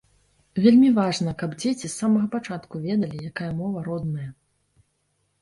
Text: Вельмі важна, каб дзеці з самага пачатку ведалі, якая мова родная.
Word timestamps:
Вельмі 0.63 0.87
важна, 0.99 1.33
каб 1.41 1.53
дзеці 1.63 1.83
з 1.83 1.91
самага 1.99 2.27
пачатку 2.37 2.75
ведалі, 2.87 3.17
якая 3.33 3.51
мова 3.61 3.79
родная. 3.91 4.29